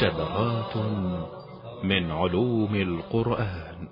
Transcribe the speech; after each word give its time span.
شذرات 0.00 0.76
من 1.84 2.10
علوم 2.10 2.74
القرآن 2.74 3.88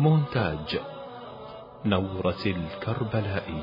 مونتاج 0.00 0.80
نورة 1.84 2.42
الكربلائي 2.46 3.62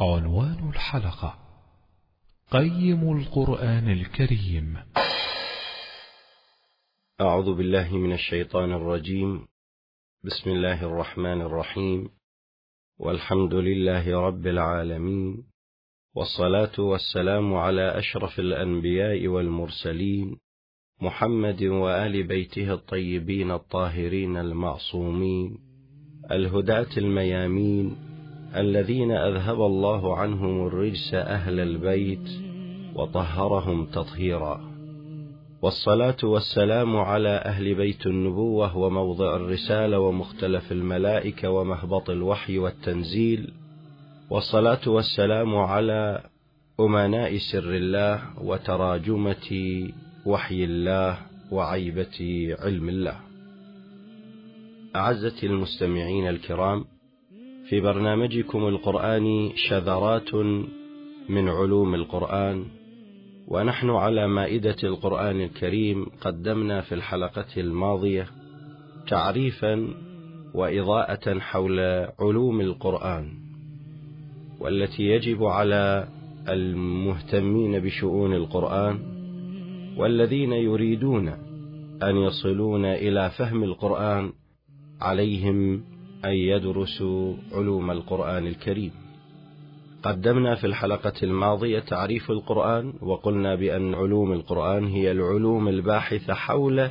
عنوان 0.00 0.70
الحلقة 0.74 1.34
قيم 2.50 3.18
القرآن 3.18 3.90
الكريم. 3.90 4.76
أعوذ 7.20 7.54
بالله 7.54 7.96
من 7.96 8.12
الشيطان 8.12 8.72
الرجيم. 8.72 9.46
بسم 10.24 10.50
الله 10.50 10.84
الرحمن 10.86 11.40
الرحيم. 11.40 12.08
والحمد 12.98 13.54
لله 13.54 14.20
رب 14.20 14.46
العالمين. 14.46 15.44
والصلاة 16.14 16.80
والسلام 16.80 17.54
على 17.54 17.98
أشرف 17.98 18.40
الأنبياء 18.40 19.26
والمرسلين. 19.26 20.36
محمد 21.02 21.62
وآل 21.62 22.22
بيته 22.22 22.72
الطيبين 22.72 23.50
الطاهرين 23.50 24.36
المعصومين. 24.36 25.58
الهداة 26.30 26.96
الميامين. 26.96 27.96
الذين 28.56 29.10
أذهب 29.10 29.60
الله 29.60 30.16
عنهم 30.16 30.66
الرجس 30.66 31.14
أهل 31.14 31.60
البيت. 31.60 32.28
وطهرهم 32.94 33.86
تطهيرا. 33.86 34.75
والصلاة 35.66 36.16
والسلام 36.22 36.96
على 36.96 37.28
أهل 37.28 37.74
بيت 37.74 38.06
النبوة 38.06 38.76
وموضع 38.76 39.36
الرسالة 39.36 39.98
ومختلف 39.98 40.72
الملائكة 40.72 41.50
ومهبط 41.50 42.10
الوحي 42.10 42.58
والتنزيل. 42.58 43.52
والصلاة 44.30 44.80
والسلام 44.86 45.56
على 45.56 46.22
أمناء 46.80 47.36
سر 47.36 47.76
الله 47.76 48.42
وتراجمة 48.42 49.48
وحي 50.26 50.64
الله 50.64 51.18
وعيبة 51.50 52.18
علم 52.60 52.88
الله. 52.88 53.16
أعزتي 54.96 55.46
المستمعين 55.46 56.28
الكرام 56.28 56.84
في 57.68 57.80
برنامجكم 57.80 58.68
القرآني 58.68 59.52
شذرات 59.56 60.34
من 61.28 61.48
علوم 61.48 61.94
القرآن. 61.94 62.64
ونحن 63.48 63.90
على 63.90 64.28
مائدة 64.28 64.76
القرآن 64.84 65.40
الكريم 65.40 66.06
قدمنا 66.20 66.80
في 66.80 66.94
الحلقة 66.94 67.46
الماضية 67.56 68.26
تعريفا 69.08 69.88
وإضاءة 70.54 71.38
حول 71.38 71.80
علوم 72.20 72.60
القرآن 72.60 73.28
والتي 74.60 75.02
يجب 75.02 75.44
على 75.44 76.08
المهتمين 76.48 77.78
بشؤون 77.78 78.34
القرآن 78.34 78.98
والذين 79.96 80.52
يريدون 80.52 81.28
أن 82.02 82.16
يصلون 82.16 82.84
إلى 82.84 83.30
فهم 83.30 83.64
القرآن 83.64 84.32
عليهم 85.00 85.84
أن 86.24 86.32
يدرسوا 86.32 87.34
علوم 87.52 87.90
القرآن 87.90 88.46
الكريم. 88.46 89.05
قدمنا 90.06 90.54
في 90.54 90.66
الحلقة 90.66 91.12
الماضية 91.22 91.78
تعريف 91.78 92.30
القرآن 92.30 92.92
وقلنا 93.02 93.54
بأن 93.54 93.94
علوم 93.94 94.32
القرآن 94.32 94.86
هي 94.86 95.10
العلوم 95.10 95.68
الباحثة 95.68 96.34
حول 96.34 96.90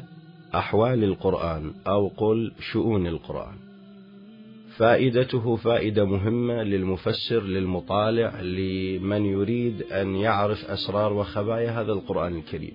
أحوال 0.55 1.03
القرآن 1.03 1.73
أو 1.87 2.07
قل 2.07 2.51
شؤون 2.71 3.07
القرآن. 3.07 3.55
فائدته 4.77 5.55
فائدة 5.55 6.05
مهمة 6.05 6.63
للمفسر 6.63 7.43
للمطالع 7.43 8.41
لمن 8.41 9.25
يريد 9.25 9.81
أن 9.81 10.15
يعرف 10.15 10.65
أسرار 10.65 11.13
وخبايا 11.13 11.81
هذا 11.81 11.91
القرآن 11.91 12.35
الكريم. 12.35 12.73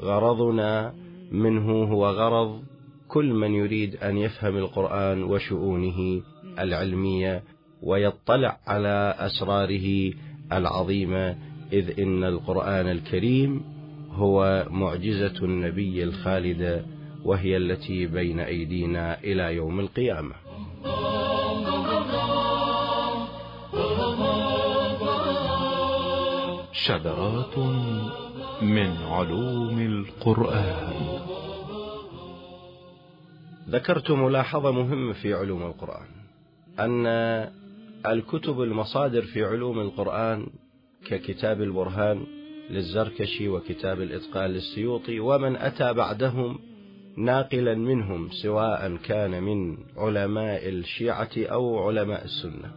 غرضنا 0.00 0.94
منه 1.32 1.84
هو 1.84 2.06
غرض 2.06 2.62
كل 3.08 3.32
من 3.32 3.54
يريد 3.54 3.96
أن 3.96 4.18
يفهم 4.18 4.56
القرآن 4.56 5.22
وشؤونه 5.22 6.22
العلمية 6.58 7.42
ويطلع 7.82 8.58
على 8.66 9.14
أسراره 9.18 10.12
العظيمة 10.52 11.36
إذ 11.72 12.00
إن 12.00 12.24
القرآن 12.24 12.88
الكريم 12.88 13.64
هو 14.10 14.66
معجزة 14.70 15.44
النبي 15.44 16.04
الخالدة 16.04 16.84
وهي 17.24 17.56
التي 17.56 18.06
بين 18.06 18.40
أيدينا 18.40 19.18
إلى 19.20 19.54
يوم 19.56 19.80
القيامة. 19.80 20.34
شذرات 26.72 27.58
من 28.62 28.96
علوم 28.96 29.78
القرآن. 29.78 30.92
ذكرت 33.68 34.10
ملاحظة 34.10 34.70
مهمة 34.70 35.12
في 35.12 35.34
علوم 35.34 35.62
القرآن 35.62 36.06
أن 36.78 37.06
الكتب 38.06 38.62
المصادر 38.62 39.22
في 39.22 39.44
علوم 39.44 39.80
القرآن 39.80 40.46
ككتاب 41.06 41.62
البرهان 41.62 42.26
للزركشي 42.70 43.48
وكتاب 43.48 44.00
الإتقان 44.00 44.50
للسيوطي 44.50 45.20
ومن 45.20 45.56
أتى 45.56 45.92
بعدهم 45.92 46.58
ناقلا 47.16 47.74
منهم 47.74 48.28
سواء 48.42 48.96
كان 48.96 49.42
من 49.42 49.76
علماء 49.96 50.68
الشيعة 50.68 51.30
أو 51.36 51.88
علماء 51.88 52.24
السنة. 52.24 52.72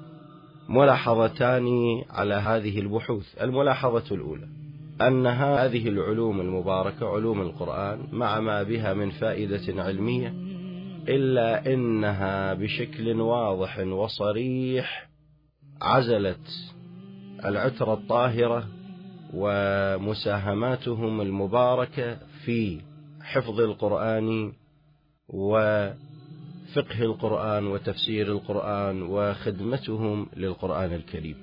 ملاحظتان 0.69 1.67
على 2.09 2.33
هذه 2.33 2.79
البحوث. 2.79 3.41
الملاحظة 3.41 4.15
الأولى 4.15 4.47
أن 5.01 5.27
هذه 5.27 5.87
العلوم 5.87 6.41
المباركة 6.41 7.09
علوم 7.09 7.41
القرآن 7.41 7.99
مع 8.11 8.39
ما 8.39 8.63
بها 8.63 8.93
من 8.93 9.09
فائدة 9.09 9.83
علمية 9.83 10.33
إلا 11.07 11.73
إنها 11.73 12.53
بشكل 12.53 13.21
واضح 13.21 13.79
وصريح 13.79 15.04
عزلت 15.85 16.73
العترة 17.45 17.93
الطاهرة 17.93 18.67
ومساهماتهم 19.33 21.21
المباركة 21.21 22.17
في 22.45 22.81
حفظ 23.21 23.61
القرآن 23.61 24.53
وفقه 25.29 26.99
القرآن 26.99 27.67
وتفسير 27.67 28.31
القرآن 28.31 29.01
وخدمتهم 29.01 30.27
للقرآن 30.35 30.93
الكريم. 30.93 31.35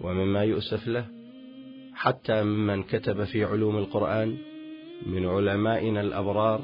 ومما 0.00 0.42
يؤسف 0.44 0.88
له 0.88 1.06
حتى 1.94 2.42
ممن 2.42 2.82
كتب 2.82 3.24
في 3.24 3.44
علوم 3.44 3.76
القرآن 3.76 4.36
من 5.06 5.26
علمائنا 5.26 6.00
الأبرار 6.00 6.62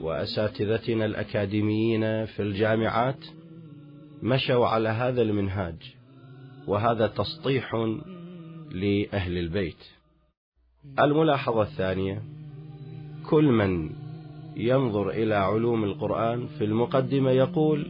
وأساتذتنا 0.00 1.04
الأكاديميين 1.04 2.26
في 2.26 2.42
الجامعات 2.42 3.24
مشوا 4.22 4.66
على 4.66 4.88
هذا 4.88 5.22
المنهاج 5.22 5.94
وهذا 6.66 7.06
تسطيح 7.06 7.74
لأهل 8.70 9.38
البيت. 9.38 9.84
الملاحظة 10.98 11.62
الثانية 11.62 12.22
كل 13.30 13.44
من 13.44 13.90
ينظر 14.56 15.10
إلى 15.10 15.34
علوم 15.34 15.84
القرآن 15.84 16.46
في 16.46 16.64
المقدمة 16.64 17.30
يقول 17.30 17.86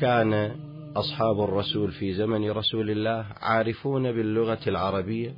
كان 0.00 0.56
أصحاب 0.96 1.40
الرسول 1.40 1.92
في 1.92 2.14
زمن 2.14 2.50
رسول 2.50 2.90
الله 2.90 3.26
عارفون 3.40 4.12
باللغة 4.12 4.58
العربية 4.66 5.34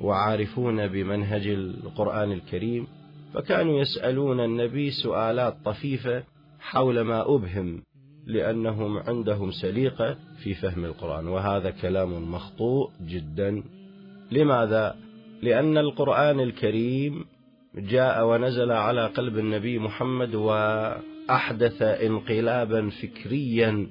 وعارفون 0.00 0.86
بمنهج 0.86 1.46
القرآن 1.46 2.32
الكريم 2.32 2.86
فكانوا 3.34 3.80
يسألون 3.80 4.40
النبي 4.40 4.90
سؤالات 4.90 5.56
طفيفة 5.64 6.24
حول 6.60 7.00
ما 7.00 7.34
أبهم 7.34 7.82
لأنهم 8.26 8.98
عندهم 8.98 9.50
سليقة 9.50 10.16
في 10.42 10.54
فهم 10.54 10.84
القرآن 10.84 11.28
وهذا 11.28 11.70
كلام 11.70 12.32
مخطوء 12.32 12.90
جدا 13.00 13.62
لماذا؟ 14.30 14.96
لأن 15.42 15.78
القرآن 15.78 16.40
الكريم 16.40 17.24
جاء 17.74 18.26
ونزل 18.26 18.72
على 18.72 19.06
قلب 19.06 19.38
النبي 19.38 19.78
محمد 19.78 20.34
وأحدث 20.34 21.82
انقلابا 21.82 22.90
فكريا 22.90 23.88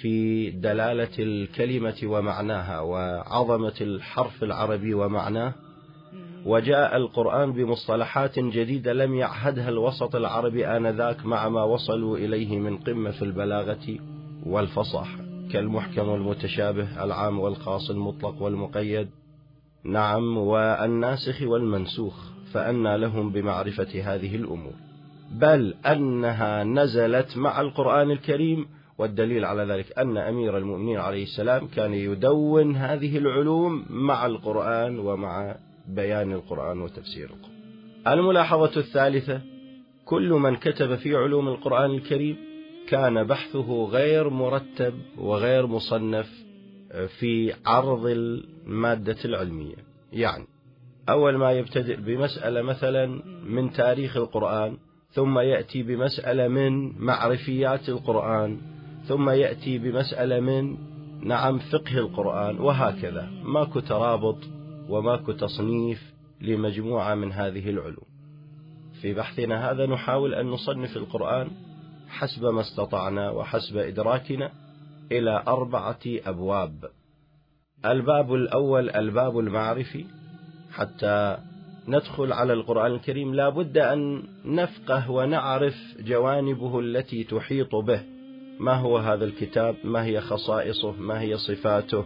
في 0.00 0.50
دلالة 0.50 1.18
الكلمة 1.18 2.00
ومعناها 2.04 2.80
وعظمة 2.80 3.74
الحرف 3.80 4.44
العربي 4.44 4.94
ومعناه 4.94 5.54
وجاء 6.46 6.96
القرآن 6.96 7.52
بمصطلحات 7.52 8.38
جديدة 8.38 8.92
لم 8.92 9.14
يعهدها 9.14 9.68
الوسط 9.68 10.16
العربي 10.16 10.66
آنذاك 10.66 11.26
مع 11.26 11.48
ما 11.48 11.62
وصلوا 11.62 12.18
إليه 12.18 12.58
من 12.58 12.76
قمة 12.76 13.10
في 13.10 13.22
البلاغة 13.22 13.98
والفصاحة 14.46 15.18
كالمحكم 15.52 16.08
والمتشابه 16.08 17.04
العام 17.04 17.38
والخاص 17.40 17.90
المطلق 17.90 18.42
والمقيد. 18.42 19.08
نعم 19.84 20.36
والناسخ 20.38 21.42
والمنسوخ 21.42 22.14
فأنى 22.52 22.98
لهم 22.98 23.30
بمعرفة 23.30 24.14
هذه 24.14 24.36
الأمور. 24.36 24.72
بل 25.30 25.74
أنها 25.86 26.64
نزلت 26.64 27.36
مع 27.36 27.60
القرآن 27.60 28.10
الكريم 28.10 28.66
والدليل 28.98 29.44
على 29.44 29.62
ذلك 29.62 29.98
أن 29.98 30.16
أمير 30.16 30.58
المؤمنين 30.58 30.98
عليه 30.98 31.22
السلام 31.22 31.66
كان 31.66 31.94
يدون 31.94 32.76
هذه 32.76 33.18
العلوم 33.18 33.84
مع 33.90 34.26
القرآن 34.26 34.98
ومع 34.98 35.56
بيان 35.88 36.32
القرآن 36.32 36.80
وتفسير 36.80 37.30
القرآن 37.30 38.18
الملاحظة 38.18 38.80
الثالثة 38.80 39.40
كل 40.04 40.30
من 40.30 40.56
كتب 40.56 40.94
في 40.94 41.16
علوم 41.16 41.48
القرآن 41.48 41.90
الكريم 41.90 42.36
كان 42.88 43.24
بحثه 43.24 43.84
غير 43.84 44.28
مرتب 44.28 44.94
وغير 45.18 45.66
مصنف 45.66 46.44
في 47.18 47.54
عرض 47.66 48.06
المادة 48.06 49.16
العلمية. 49.24 49.76
يعني 50.12 50.44
أول 51.08 51.36
ما 51.36 51.52
يبتدئ 51.52 51.96
بمسألة 51.96 52.62
مثلا 52.62 53.06
من 53.46 53.72
تاريخ 53.72 54.16
القرآن 54.16 54.76
ثم 55.10 55.38
يأتي 55.38 55.82
بمسألة 55.82 56.48
من 56.48 56.98
معرفيات 57.04 57.88
القرآن 57.88 58.58
ثم 59.06 59.30
يأتي 59.30 59.78
بمسألة 59.78 60.40
من 60.40 60.76
نعم 61.22 61.58
فقه 61.58 61.98
القرآن 61.98 62.58
وهكذا. 62.58 63.30
ماكو 63.42 63.80
ترابط 63.80 64.38
وماكو 64.88 65.32
تصنيف 65.32 66.14
لمجموعة 66.40 67.14
من 67.14 67.32
هذه 67.32 67.70
العلوم. 67.70 68.06
في 69.00 69.14
بحثنا 69.14 69.70
هذا 69.70 69.86
نحاول 69.86 70.34
أن 70.34 70.46
نصنف 70.46 70.96
القرآن 70.96 71.50
حسب 72.08 72.44
ما 72.44 72.60
استطعنا 72.60 73.30
وحسب 73.30 73.76
إدراكنا 73.76 74.50
إلى 75.12 75.42
أربعة 75.48 76.00
أبواب. 76.06 76.84
الباب 77.84 78.34
الأول 78.34 78.90
الباب 78.90 79.38
المعرفي. 79.38 80.04
حتى 80.72 81.38
ندخل 81.88 82.32
على 82.32 82.52
القرآن 82.52 82.92
الكريم 82.92 83.34
لا 83.34 83.48
بد 83.48 83.78
أن 83.78 84.22
نفقه 84.44 85.10
ونعرف 85.10 85.74
جوانبه 86.00 86.80
التي 86.80 87.24
تحيط 87.24 87.74
به. 87.74 88.02
ما 88.60 88.74
هو 88.74 88.98
هذا 88.98 89.24
الكتاب؟ 89.24 89.76
ما 89.84 90.04
هي 90.04 90.20
خصائصه؟ 90.20 90.92
ما 90.92 91.20
هي 91.20 91.36
صفاته؟ 91.36 92.04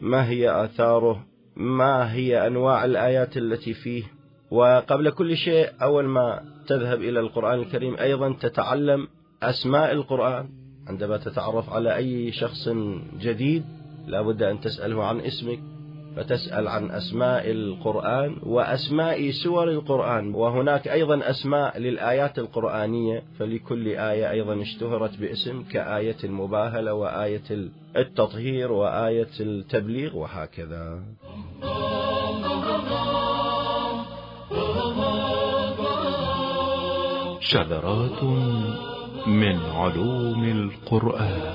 ما 0.00 0.28
هي 0.28 0.64
آثاره؟ 0.64 1.27
ما 1.58 2.12
هي 2.12 2.46
أنواع 2.46 2.84
الآيات 2.84 3.36
التي 3.36 3.74
فيه؟ 3.74 4.04
وقبل 4.50 5.10
كل 5.10 5.36
شيء 5.36 5.70
أول 5.82 6.04
ما 6.04 6.42
تذهب 6.66 7.00
إلى 7.02 7.20
القرآن 7.20 7.58
الكريم 7.58 7.96
أيضا 7.96 8.32
تتعلم 8.40 9.08
أسماء 9.42 9.92
القرآن. 9.92 10.48
عندما 10.88 11.16
تتعرف 11.16 11.70
على 11.70 11.96
أي 11.96 12.32
شخص 12.32 12.68
جديد 13.20 13.64
لا 14.06 14.22
بد 14.22 14.42
أن 14.42 14.60
تسأله 14.60 15.04
عن 15.04 15.20
اسمك 15.20 15.58
فتسأل 16.18 16.68
عن 16.68 16.90
أسماء 16.90 17.50
القرآن 17.50 18.36
وأسماء 18.42 19.30
سور 19.30 19.70
القرآن. 19.70 20.34
وهناك 20.34 20.88
أيضا 20.88 21.30
أسماء 21.30 21.78
للآيات 21.78 22.38
القرآنية 22.38 23.22
فلكل 23.38 23.88
آية 23.88 24.30
أيضا 24.30 24.62
اشتهرت 24.62 25.20
باسم 25.20 25.62
كآية 25.62 26.16
المباهلة 26.24 26.94
وآية 26.94 27.70
التطهير 27.96 28.72
وآية 28.72 29.30
التبليغ 29.40 30.16
وهكذا. 30.16 31.02
شذرات 37.40 38.24
من 39.26 39.56
علوم 39.56 40.44
القرآن. 40.44 41.54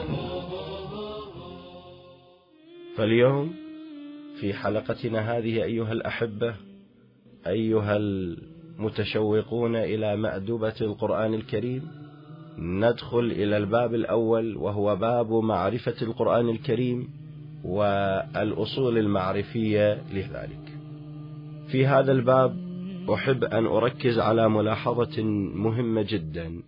فاليوم 2.98 3.63
في 4.44 4.54
حلقتنا 4.54 5.38
هذه 5.38 5.64
أيها 5.64 5.92
الأحبة 5.92 6.56
أيها 7.48 7.98
المتشوقون 7.98 9.76
إلى 9.76 10.16
مأدبة 10.16 10.74
القرآن 10.82 11.34
الكريم 11.34 11.88
ندخل 12.58 13.20
إلى 13.20 13.58
الباب 13.58 13.96
الأول 13.96 14.58
وهو 14.58 14.96
باب 14.96 15.32
معرفة 15.34 15.96
القرآن 16.02 16.50
الكريم 16.50 17.10
والأصول 17.64 18.98
المعرفية 18.98 20.02
لذلك. 20.14 20.78
في 21.68 21.88
هذا 21.88 22.12
الباب 22.12 22.56
أحب 23.14 23.44
أن 23.44 23.66
أركز 23.66 24.20
على 24.20 24.50
ملاحظة 24.50 25.24
مهمة 25.56 26.06
جدا 26.10 26.60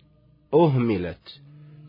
أهملت 0.54 1.40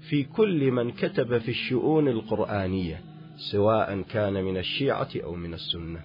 في 0.09 0.23
كل 0.23 0.71
من 0.71 0.91
كتب 0.91 1.37
في 1.37 1.51
الشؤون 1.51 2.07
القرآنية. 2.07 3.16
سواء 3.37 4.01
كان 4.01 4.33
من 4.33 4.57
الشيعة 4.57 5.09
أو 5.23 5.35
من 5.35 5.53
السنة. 5.53 5.99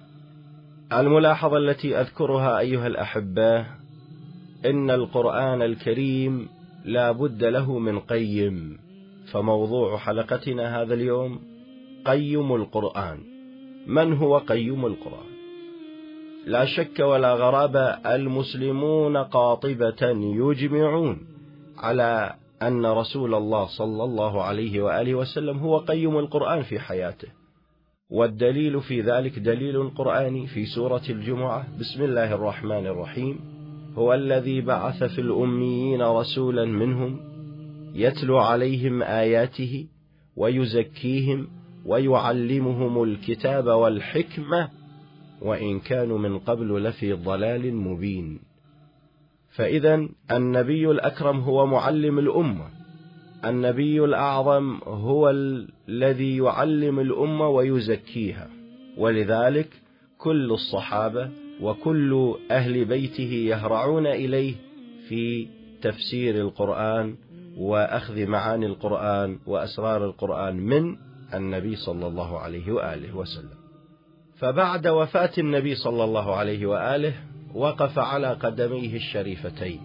الملاحظة 0.93 1.57
التي 1.57 1.99
أذكرها 2.01 2.59
أيها 2.59 2.87
الأحبة 2.87 3.59
إن 4.65 4.91
القرآن 4.91 5.61
الكريم 5.61 6.49
لا 6.85 7.11
بد 7.11 7.43
له 7.43 7.79
من 7.79 7.99
قيم. 7.99 8.77
فموضوع 9.31 9.97
حلقتنا 9.97 10.81
هذا 10.81 10.93
اليوم 10.93 11.39
قيم 12.05 12.55
القرآن. 12.55 13.19
من 13.87 14.13
هو 14.13 14.37
قيم 14.37 14.85
القرآن؟ 14.85 15.33
لا 16.45 16.65
شك 16.65 16.99
ولا 16.99 17.33
غرابة 17.33 17.85
المسلمون 18.15 19.17
قاطبة 19.17 20.09
يجمعون 20.19 21.17
على 21.77 22.35
أن 22.67 22.85
رسول 22.85 23.35
الله 23.35 23.65
صلى 23.65 24.03
الله 24.03 24.43
عليه 24.43 24.81
وآله 24.81 25.15
وسلم 25.15 25.57
هو 25.57 25.77
قيم 25.77 26.17
القرآن 26.17 26.63
في 26.63 26.79
حياته. 26.79 27.27
والدليل 28.09 28.81
في 28.81 29.01
ذلك 29.01 29.39
دليل 29.39 29.89
قرآني 29.89 30.47
في 30.47 30.65
سورة 30.65 31.01
الجمعة. 31.09 31.67
بسم 31.79 32.03
الله 32.03 32.33
الرحمن 32.33 32.87
الرحيم. 32.87 33.39
هو 33.95 34.13
الذي 34.13 34.61
بعث 34.61 35.03
في 35.03 35.21
الأميين 35.21 36.01
رسولا 36.01 36.65
منهم 36.65 37.19
يتلو 37.95 38.37
عليهم 38.37 39.03
آياته 39.03 39.87
ويزكيهم 40.35 41.47
ويعلمهم 41.85 43.03
الكتاب 43.03 43.65
والحكمة. 43.67 44.69
وإن 45.41 45.79
كانوا 45.79 46.17
من 46.17 46.39
قبل 46.39 46.83
لفي 46.83 47.13
ضلال 47.13 47.75
مبين. 47.75 48.39
فإذا 49.55 50.07
النبي 50.31 50.91
الأكرم 50.91 51.39
هو 51.39 51.65
معلم 51.65 52.19
الأمة. 52.19 52.65
النبي 53.45 54.03
الأعظم 54.03 54.79
هو 54.83 55.29
الذي 55.29 56.37
يعلم 56.37 56.99
الأمة 56.99 57.47
ويزكيها. 57.47 58.49
ولذلك 58.97 59.69
كل 60.17 60.51
الصحابة 60.51 61.29
وكل 61.61 62.35
أهل 62.51 62.85
بيته 62.85 63.33
يهرعون 63.33 64.07
إليه 64.07 64.55
في 65.09 65.47
تفسير 65.81 66.35
القرآن 66.35 67.15
وأخذ 67.57 68.27
معاني 68.27 68.65
القرآن 68.65 69.39
وأسرار 69.47 70.05
القرآن 70.05 70.55
من 70.55 70.97
النبي 71.33 71.75
صلى 71.75 72.07
الله 72.07 72.39
عليه 72.39 72.71
وآله 72.71 73.17
وسلم. 73.17 73.57
فبعد 74.37 74.87
وفاة 74.87 75.31
النبي 75.37 75.75
صلى 75.75 76.03
الله 76.03 76.35
عليه 76.35 76.65
وآله 76.65 77.13
وقف 77.55 77.99
على 77.99 78.27
قدميه 78.27 78.95
الشريفتين 78.95 79.79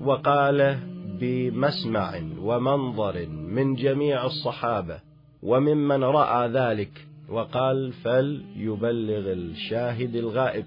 وقال 0.00 0.78
بمسمع 1.20 2.20
ومنظر 2.40 3.26
من 3.28 3.74
جميع 3.74 4.26
الصحابة 4.26 5.00
وممن 5.42 6.04
رأى 6.04 6.48
ذلك 6.48 7.06
وقال 7.28 7.92
فليبلغ 7.92 9.32
الشاهد 9.32 10.16
الغائب. 10.16 10.64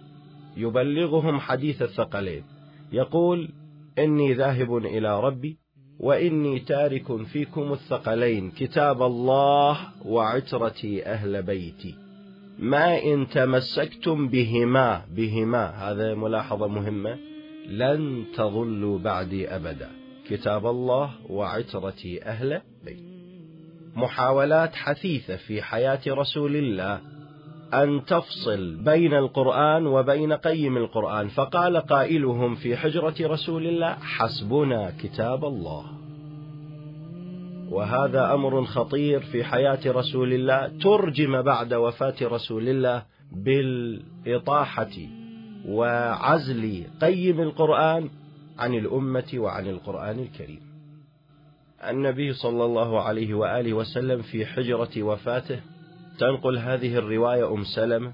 يبلغهم 0.57 1.39
حديث 1.39 1.81
الثقلين. 1.81 2.43
يقول 2.91 3.49
إني 3.99 4.33
ذاهب 4.33 4.77
إلى 4.77 5.19
ربي 5.19 5.57
وإني 5.99 6.59
تارك 6.59 7.23
فيكم 7.23 7.73
الثقلين 7.73 8.51
كتاب 8.51 9.01
الله 9.01 9.77
وعترتي 10.05 11.05
أهل 11.05 11.43
بيتي. 11.43 12.02
ما 12.59 13.03
إن 13.03 13.27
تمسكتم 13.27 14.27
بهما 14.27 15.01
بهما. 15.15 15.65
هذا 15.65 16.13
ملاحظة 16.13 16.67
مهمة. 16.67 17.17
لن 17.67 18.25
تضلوا 18.35 18.99
بعدي 18.99 19.47
أبدا. 19.55 19.89
كتاب 20.29 20.67
الله 20.67 21.11
وعترتي 21.29 22.23
أهل 22.23 22.61
بيت 22.85 23.03
محاولات 23.95 24.75
حثيثة 24.75 25.35
في 25.35 25.61
حياة 25.61 26.01
رسول 26.07 26.55
الله. 26.55 27.01
أن 27.73 28.05
تفصل 28.05 28.75
بين 28.75 29.13
القرآن 29.13 29.87
وبين 29.87 30.33
قيم 30.33 30.77
القرآن. 30.77 31.27
فقال 31.27 31.77
قائلهم 31.77 32.55
في 32.55 32.77
حجرة 32.77 33.15
رسول 33.21 33.67
الله 33.67 33.93
حسبنا 33.93 34.93
كتاب 35.03 35.45
الله. 35.45 35.92
وهذا 37.69 38.33
أمر 38.33 38.65
خطير 38.65 39.19
في 39.19 39.43
حياة 39.43 39.79
رسول 39.85 40.33
الله. 40.33 40.67
ترجم 40.67 41.41
بعد 41.41 41.73
وفاة 41.73 42.15
رسول 42.21 42.69
الله 42.69 43.03
بالإطاحة 43.31 44.95
وعزل 45.67 46.83
قيم 47.01 47.41
القرآن 47.41 48.09
عن 48.59 48.73
الأمة 48.73 49.31
وعن 49.33 49.67
القرآن 49.67 50.19
الكريم. 50.19 50.61
النبي 51.89 52.33
صلى 52.33 52.65
الله 52.65 53.01
عليه 53.01 53.33
وآله 53.33 53.73
وسلم 53.73 54.21
في 54.21 54.45
حجرة 54.45 55.03
وفاته 55.03 55.59
تنقل 56.19 56.57
هذه 56.57 56.95
الرواية 56.97 57.53
أم 57.53 57.63
سلمة 57.63 58.13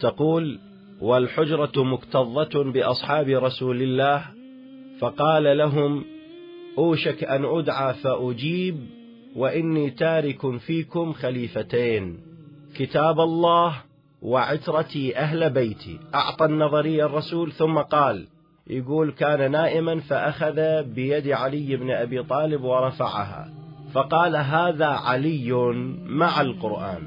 تقول 0.00 0.58
والحجرة 1.00 1.84
مكتظة 1.84 2.72
بأصحاب 2.72 3.28
رسول 3.28 3.82
الله 3.82 4.24
فقال 5.00 5.58
لهم 5.58 6.04
أوشك 6.78 7.24
أن 7.24 7.44
أدعى 7.44 7.94
فأجيب 7.94 8.76
وإني 9.36 9.90
تارك 9.90 10.56
فيكم 10.56 11.12
خليفتين. 11.12 12.18
كتاب 12.74 13.20
الله 13.20 13.76
وعترتي 14.22 15.16
أهل 15.16 15.50
بيتي. 15.50 15.98
أعطى 16.14 16.44
النظرية 16.44 17.06
الرسول 17.06 17.52
ثم 17.52 17.78
قال 17.78 18.26
يقول 18.66 19.12
كان 19.12 19.50
نائما 19.50 20.00
فأخذ 20.00 20.82
بيد 20.82 21.28
علي 21.28 21.76
بن 21.76 21.90
أبي 21.90 22.22
طالب 22.22 22.64
ورفعها. 22.64 23.52
فقال 23.92 24.36
هذا 24.36 24.86
علي 24.86 25.52
مع 26.04 26.40
القرآن 26.40 27.02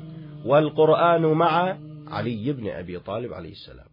والقرآن 0.45 1.21
مع 1.21 1.77
علي 2.07 2.51
بن 2.51 2.69
أبي 2.69 2.99
طالب 2.99 3.33
عليه 3.33 3.51
السلام. 3.51 3.88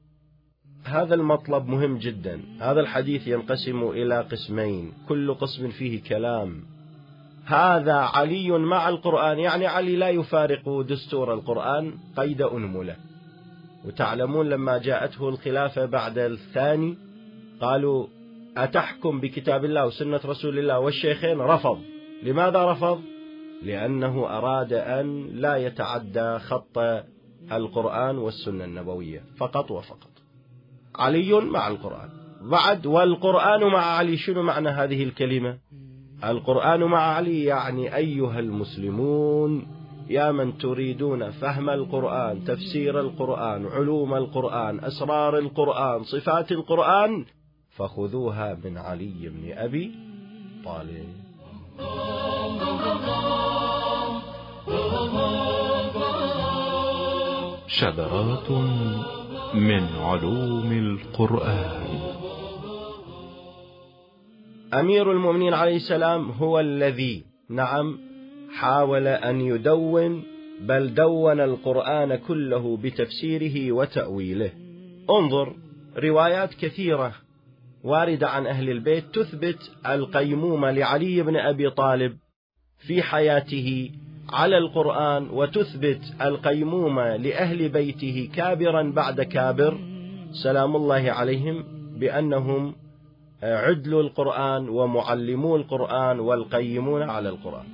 هذا 0.86 1.14
المطلب 1.14 1.68
مهم 1.68 1.98
جدا. 1.98 2.40
هذا 2.60 2.80
الحديث 2.80 3.28
ينقسم 3.28 3.82
إلى 3.82 4.20
قسمين. 4.20 4.92
كل 5.08 5.34
قسم 5.34 5.70
فيه 5.70 6.02
كلام. 6.02 6.62
هذا 7.44 7.94
علي 7.94 8.50
مع 8.50 8.88
القرآن. 8.88 9.38
يعني 9.38 9.66
علي 9.66 9.96
لا 9.96 10.08
يفارق 10.08 10.80
دستور 10.80 11.34
القرآن 11.34 11.94
قيد 12.16 12.42
أنملة. 12.42 12.96
وتعلمون 13.84 14.48
لما 14.48 14.78
جاءته 14.78 15.28
الخلافة 15.28 15.86
بعد 15.86 16.18
الثاني 16.18 16.96
قالوا 17.60 18.06
أتحكم 18.56 19.20
بكتاب 19.20 19.64
الله 19.64 19.86
وسنة 19.86 20.20
رسول 20.24 20.58
الله؟ 20.58 20.78
والشيخين 20.78 21.40
رفض. 21.40 21.80
لماذا 22.22 22.72
رفض؟ 22.72 23.00
لأنه 23.62 24.26
أراد 24.26 24.72
أن 24.72 25.26
لا 25.32 25.56
يتعدى 25.56 26.38
خط 26.38 26.78
القرآن 27.52 28.18
والسنة 28.18 28.64
النبوية. 28.64 29.22
فقط 29.36 29.70
وفقط. 29.70 30.15
علي 30.98 31.34
مع 31.34 31.68
القرآن. 31.68 32.08
بعد 32.50 32.86
والقرآن 32.86 33.60
مع 33.72 33.78
علي 33.78 34.16
شنو 34.16 34.42
معنى 34.42 34.68
هذه 34.68 35.02
الكلمة؟ 35.02 35.58
القرآن 36.24 36.80
مع 36.80 36.98
علي 36.98 37.44
يعني 37.44 37.96
أيها 37.96 38.40
المسلمون 38.40 39.66
يا 40.08 40.32
من 40.32 40.58
تريدون 40.58 41.30
فهم 41.30 41.70
القرآن 41.70 42.44
تفسير 42.44 43.00
القرآن 43.00 43.66
علوم 43.66 44.14
القرآن 44.14 44.84
أسرار 44.84 45.38
القرآن 45.38 46.02
صفات 46.02 46.52
القرآن 46.52 47.24
فخذوها 47.76 48.58
من 48.64 48.78
علي 48.78 49.28
بن 49.28 49.52
أبي 49.52 49.94
طالب. 50.64 51.26
شذرات 57.66 58.50
من 59.54 59.88
علوم 59.98 60.72
القرآن. 60.72 61.86
أمير 64.74 65.12
المؤمنين 65.12 65.54
عليه 65.54 65.76
السلام 65.76 66.30
هو 66.30 66.60
الذي 66.60 67.24
نعم 67.50 67.98
حاول 68.54 69.06
أن 69.06 69.40
يدون 69.40 70.24
بل 70.60 70.94
دون 70.94 71.40
القرآن 71.40 72.16
كله 72.16 72.76
بتفسيره 72.76 73.72
وتأويله. 73.72 74.50
انظر 75.10 75.56
روايات 75.98 76.54
كثيرة 76.54 77.14
واردة 77.84 78.28
عن 78.28 78.46
أهل 78.46 78.70
البيت 78.70 79.04
تثبت 79.14 79.70
القيمومة 79.86 80.70
لعلي 80.70 81.22
بن 81.22 81.36
أبي 81.36 81.70
طالب 81.70 82.16
في 82.86 83.02
حياته 83.02 83.90
على 84.32 84.58
القرآن 84.58 85.28
وتثبت 85.32 86.00
القيمومة 86.22 87.16
لأهل 87.16 87.68
بيته 87.68 88.30
كابرا 88.34 88.82
بعد 88.82 89.20
كابر 89.20 89.78
سلام 90.32 90.76
الله 90.76 91.10
عليهم 91.10 91.64
بأنهم 91.98 92.74
عدل 93.42 94.00
القرآن 94.00 94.68
ومعلمو 94.68 95.56
القرآن 95.56 96.20
والقيمون 96.20 97.02
على 97.02 97.28
القرآن. 97.28 97.64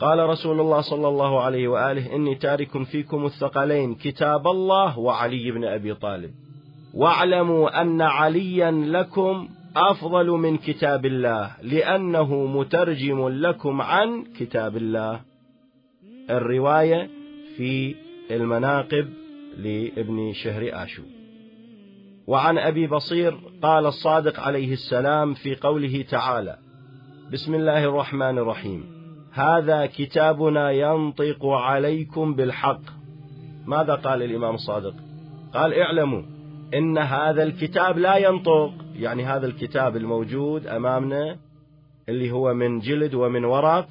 قال 0.00 0.18
رسول 0.18 0.60
الله 0.60 0.80
صلى 0.80 1.08
الله 1.08 1.40
عليه 1.40 1.68
وآله 1.68 2.14
إني 2.14 2.34
تارك 2.34 2.82
فيكم 2.82 3.26
الثقلين 3.26 3.94
كتاب 3.94 4.46
الله 4.46 4.98
وعلي 4.98 5.50
بن 5.50 5.64
أبي 5.64 5.94
طالب. 5.94 6.30
واعلموا 6.94 7.80
أن 7.80 8.00
عليا 8.02 8.70
لكم 8.70 9.48
أفضل 9.76 10.26
من 10.30 10.56
كتاب 10.56 11.06
الله 11.06 11.50
لأنه 11.62 12.46
مترجم 12.46 13.28
لكم 13.28 13.82
عن 13.82 14.24
كتاب 14.38 14.76
الله. 14.76 15.20
الرواية 16.30 17.10
في 17.56 17.94
المناقب 18.30 19.08
لابن 19.56 20.32
شهر 20.32 20.70
آشو. 20.72 21.02
وعن 22.26 22.58
أبي 22.58 22.86
بصير 22.86 23.38
قال 23.62 23.86
الصادق 23.86 24.40
عليه 24.40 24.72
السلام 24.72 25.34
في 25.34 25.54
قوله 25.54 26.04
تعالى 26.10 26.56
بسم 27.32 27.54
الله 27.54 27.84
الرحمن 27.84 28.38
الرحيم. 28.38 28.84
هذا 29.32 29.86
كتابنا 29.86 30.70
ينطق 30.70 31.46
عليكم 31.46 32.34
بالحق. 32.34 32.82
ماذا 33.66 33.94
قال 33.94 34.22
الإمام 34.22 34.54
الصادق؟ 34.54 34.94
قال 35.54 35.74
اعلموا 35.74 36.22
إن 36.74 36.98
هذا 36.98 37.42
الكتاب 37.42 37.98
لا 37.98 38.16
ينطق 38.16 38.72
يعني 38.96 39.24
هذا 39.24 39.46
الكتاب 39.46 39.96
الموجود 39.96 40.66
أمامنا 40.66 41.36
اللي 42.08 42.30
هو 42.30 42.54
من 42.54 42.78
جلد 42.78 43.14
ومن 43.14 43.44
ورق 43.44 43.88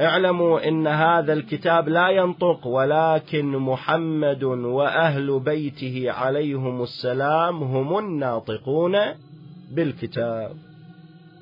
اعلموا 0.00 0.68
إن 0.68 0.86
هذا 0.86 1.32
الكتاب 1.32 1.88
لا 1.88 2.08
ينطق 2.08 2.66
ولكن 2.66 3.46
محمد 3.46 4.44
وأهل 4.44 5.40
بيته 5.40 6.10
عليهم 6.10 6.82
السلام 6.82 7.62
هم 7.62 7.98
الناطقون 7.98 8.96
بالكتاب. 9.72 10.50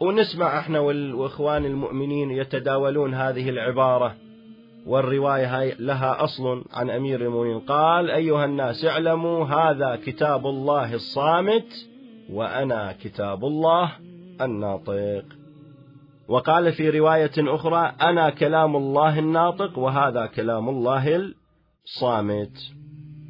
ونسمع 0.00 0.58
إحنا 0.58 0.78
والإخوان 0.78 1.64
المؤمنين 1.64 2.30
يتداولون 2.30 3.14
هذه 3.14 3.48
العبارة 3.48 4.14
والرواية 4.86 5.60
هاي 5.60 5.74
لها 5.78 6.24
أصل 6.24 6.64
عن 6.72 6.90
أمير 6.90 7.20
المؤمنين. 7.20 7.60
قال 7.60 8.10
أيها 8.10 8.44
الناس 8.44 8.84
اعلموا 8.84 9.44
هذا 9.46 9.98
كتاب 10.06 10.46
الله 10.46 10.94
الصامت 10.94 11.86
وأنا 12.32 12.94
كتاب 13.02 13.44
الله 13.44 13.92
الناطق. 14.40 15.35
وقال 16.28 16.72
في 16.72 16.90
رواية 16.90 17.32
أخرى 17.38 17.92
أنا 18.02 18.30
كلام 18.30 18.76
الله 18.76 19.18
الناطق 19.18 19.78
وهذا 19.78 20.26
كلام 20.26 20.68
الله 20.68 21.32
الصامت. 21.84 22.52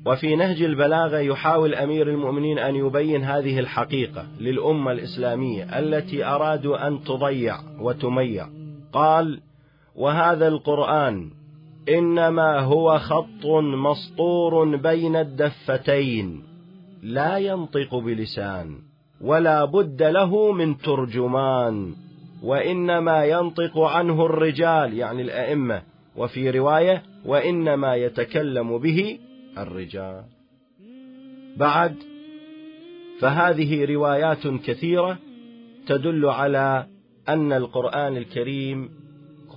وفي 0.06 0.36
نهج 0.36 0.62
البلاغة 0.62 1.18
يحاول 1.18 1.74
أمير 1.74 2.08
المؤمنين 2.08 2.58
أن 2.58 2.74
يبين 2.74 3.24
هذه 3.24 3.58
الحقيقة 3.58 4.26
للأمة 4.40 4.92
الإسلامية 4.92 5.78
التي 5.78 6.24
أرادوا 6.24 6.88
أن 6.88 7.04
تضيع 7.04 7.58
وتميع. 7.80 8.48
قال 8.92 9.40
وهذا 9.96 10.48
القرآن 10.48 11.30
إنما 11.88 12.60
هو 12.60 12.98
خط 12.98 13.46
مسطور 13.62 14.76
بين 14.76 15.16
الدفتين 15.16 16.42
لا 17.02 17.38
ينطق 17.38 17.94
بلسان 17.94 18.78
ولا 19.20 19.64
بد 19.64 20.02
له 20.02 20.52
من 20.52 20.78
ترجمان. 20.78 22.05
وإنما 22.46 23.24
ينطق 23.24 23.78
عنه 23.78 24.26
الرجال 24.26 24.94
يعني 24.94 25.22
الأئمة. 25.22 25.82
وفي 26.16 26.50
رواية 26.50 27.02
وإنما 27.24 27.94
يتكلم 27.94 28.78
به 28.78 29.18
الرجال. 29.58 30.24
بعد 31.56 31.96
فهذه 33.20 33.84
روايات 33.84 34.46
كثيرة 34.46 35.18
تدل 35.86 36.26
على 36.26 36.86
أن 37.28 37.52
القرآن 37.52 38.16
الكريم 38.16 38.90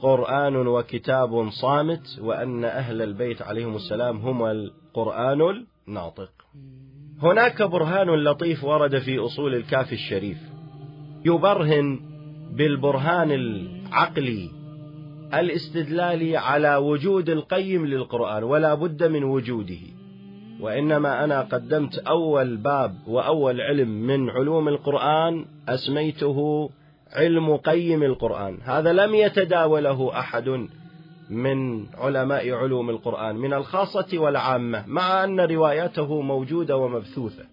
قرآن 0.02 0.56
وكتاب 0.56 1.50
صامت 1.50 2.20
وأن 2.22 2.66
أهل 2.66 3.02
البيت 3.02 3.42
عليهم 3.42 3.76
السلام 3.76 4.18
هم 4.18 4.46
القرآن 4.46 5.66
الناطق. 5.88 6.32
هناك 7.22 7.62
برهان 7.62 8.08
لطيف 8.08 8.64
ورد 8.64 9.00
في 9.00 9.20
أصول 9.20 9.56
الكافي 9.56 9.94
الشريف. 9.94 10.38
يبرهن 11.26 12.09
بالبرهان 12.52 13.32
العقلي 13.32 14.50
الاستدلالي 15.34 16.38
على 16.38 16.76
وجود 16.76 17.30
القيم 17.30 17.86
للقرآن 17.86 18.44
ولا 18.44 18.74
بد 18.74 19.04
من 19.04 19.24
وجوده 19.24 19.80
وإنما 20.60 21.24
أنا 21.24 21.42
قدمت 21.42 21.98
أول 21.98 22.58
باب 22.58 22.96
وأول 23.08 23.62
علم 23.62 23.90
من 23.90 24.30
علوم 24.30 24.68
القرآن 24.68 25.46
أسميته 25.70 26.70
علم 27.14 27.56
قيم 27.56 28.04
القرآن. 28.04 28.58
هذا 28.64 28.94
لم 28.94 29.16
يتداوله 29.16 30.20
أحد 30.20 30.68
من 31.30 31.86
علماء 31.96 32.52
علوم 32.52 32.90
القرآن 32.90 33.36
من 33.36 33.54
الخاصة 33.54 34.20
والعامة 34.20 34.84
مع 34.88 35.24
أن 35.24 35.40
رواياته 35.40 36.22
موجودة 36.22 36.78
ومبثوثة. 36.78 37.44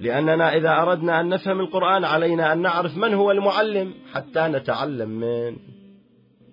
لأننا 0.00 0.56
إذا 0.56 0.82
أردنا 0.82 1.20
أن 1.20 1.28
نفهم 1.28 1.60
القرآن 1.60 2.04
علينا 2.04 2.52
أن 2.52 2.62
نعرف 2.62 2.96
من 2.96 3.14
هو 3.14 3.30
المعلم 3.30 3.94
حتى 4.12 4.40
نتعلم 4.40 5.08
من. 5.08 5.56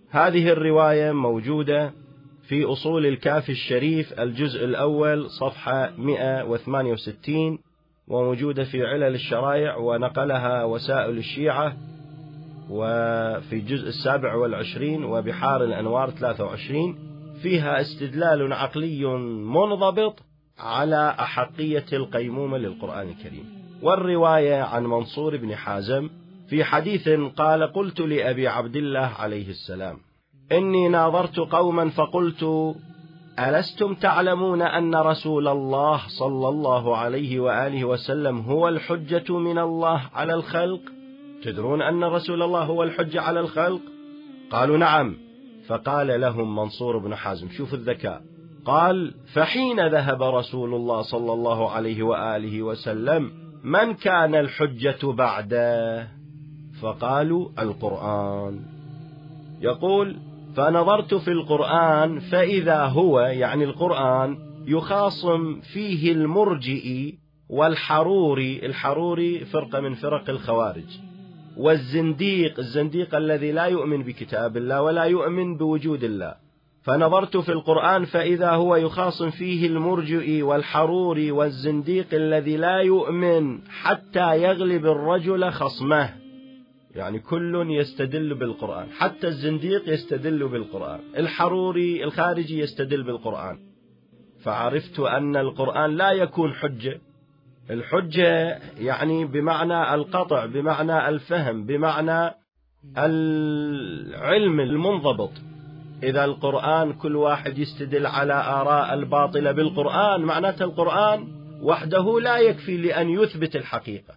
هذه 0.09 0.49
الرواية 0.49 1.11
موجودة 1.11 1.93
في 2.47 2.65
أصول 2.65 3.05
الكافي 3.05 3.51
الشريف 3.51 4.19
الجزء 4.19 4.65
الأول 4.65 5.29
صفحة 5.29 5.91
168 5.97 7.59
وموجودة 8.07 8.63
في 8.63 8.85
علل 8.85 9.15
الشرائع 9.15 9.77
ونقلها 9.77 10.63
وسائل 10.63 11.17
الشيعة 11.17 11.77
وفي 12.69 13.53
الجزء 13.53 13.87
السابع 13.87 14.35
والعشرين 14.35 15.03
وبحار 15.03 15.63
الأنوار 15.63 16.09
23 16.09 16.95
فيها 17.41 17.81
استدلال 17.81 18.53
عقلي 18.53 19.05
منضبط 19.45 20.30
على 20.59 21.15
أحقية 21.19 21.85
القيمومة 21.93 22.57
للقرآن 22.57 23.09
الكريم. 23.09 23.61
والرواية 23.81 24.61
عن 24.61 24.85
منصور 24.85 25.37
بن 25.37 25.55
حازم 25.55 26.09
في 26.49 26.63
حديث 26.63 27.09
قال 27.37 27.73
قلت 27.73 27.99
لأبي 27.99 28.47
عبد 28.47 28.75
الله 28.75 29.11
عليه 29.19 29.49
السلام 29.49 29.97
إني 30.51 30.87
ناظرت 30.87 31.39
قوما 31.39 31.89
فقلت 31.89 32.73
ألستم 33.39 33.93
تعلمون 33.93 34.61
أن 34.61 34.95
رسول 34.95 35.47
الله 35.47 36.01
صلى 36.19 36.49
الله 36.49 36.97
عليه 36.97 37.39
وآله 37.39 37.85
وسلم 37.85 38.39
هو 38.39 38.67
الحجة 38.67 39.37
من 39.37 39.57
الله 39.57 40.01
على 40.13 40.33
الخلق؟ 40.33 40.81
تدرون 41.43 41.81
أن 41.81 42.03
رسول 42.03 42.41
الله 42.41 42.63
هو 42.63 42.83
الحجة 42.83 43.21
على 43.21 43.39
الخلق؟ 43.39 43.81
قالوا 44.51 44.77
نعم. 44.77 45.17
فقال 45.67 46.21
لهم 46.21 46.55
منصور 46.55 46.97
بن 46.97 47.15
حازم 47.15 47.49
شوف 47.49 47.73
الذكاء 47.73 48.21
قال 48.65 49.13
فحين 49.33 49.87
ذهب 49.87 50.23
رسول 50.23 50.73
الله 50.73 51.01
صلى 51.01 51.33
الله 51.33 51.69
عليه 51.71 52.03
وآله 52.03 52.61
وسلم 52.61 53.31
من 53.63 53.93
كان 53.93 54.35
الحجة 54.35 55.11
بعده؟ 55.11 56.07
فقالوا 56.81 57.49
القرآن. 57.59 58.59
يقول 59.61 60.17
فنظرت 60.55 61.13
في 61.13 61.31
القرآن 61.31 62.19
فإذا 62.19 62.85
هو 62.85 63.19
يعني 63.19 63.63
القرآن 63.63 64.37
يخاصم 64.65 65.59
فيه 65.61 66.11
المرجئ 66.11 67.13
والحروري. 67.49 68.65
الحروري 68.65 69.45
فرقة 69.45 69.79
من 69.79 69.93
فرق 69.93 70.29
الخوارج. 70.29 70.99
والزنديق 71.57 72.59
الزنديق 72.59 73.15
الذي 73.15 73.51
لا 73.51 73.65
يؤمن 73.65 74.03
بكتاب 74.03 74.57
الله 74.57 74.81
ولا 74.81 75.03
يؤمن 75.03 75.57
بوجود 75.57 76.03
الله. 76.03 76.40
فنظرت 76.81 77.37
في 77.37 77.51
القرآن 77.51 78.05
فإذا 78.05 78.51
هو 78.51 78.75
يخاصم 78.75 79.29
فيه 79.29 79.67
المرجئ 79.67 80.41
والحروري 80.41 81.31
والزنديق 81.31 82.07
الذي 82.13 82.57
لا 82.57 82.77
يؤمن 82.77 83.61
حتى 83.67 84.43
يغلب 84.43 84.85
الرجل 84.85 85.51
خصمه. 85.51 86.09
يعني 86.95 87.19
كل 87.19 87.67
يستدل 87.69 88.35
بالقرآن 88.35 88.87
حتى 88.91 89.27
الزنديق 89.27 89.93
يستدل 89.93 90.47
بالقرآن 90.47 90.99
الحروري 91.17 92.03
الخارجي 92.03 92.59
يستدل 92.59 93.03
بالقرآن. 93.03 93.59
فعرفت 94.43 94.99
أن 94.99 95.35
القرآن 95.35 95.97
لا 95.97 96.11
يكون 96.11 96.53
حجة. 96.53 97.01
الحجة 97.69 98.59
يعني 98.79 99.25
بمعنى 99.25 99.93
القطع 99.93 100.45
بمعنى 100.45 101.09
الفهم 101.09 101.65
بمعنى 101.65 102.35
العلم 102.97 104.59
المنضبط. 104.59 105.50
إذا 106.03 106.25
القرآن 106.25 106.93
كل 106.93 107.15
واحد 107.15 107.57
يستدل 107.57 108.05
على 108.05 108.33
آراء 108.33 108.93
الباطلة 108.93 109.51
بالقرآن 109.51 110.21
معناته 110.21 110.63
القرآن 110.63 111.27
وحده 111.61 112.19
لا 112.19 112.37
يكفي 112.37 112.77
لأن 112.77 113.09
يثبت 113.09 113.55
الحقيقة. 113.55 114.13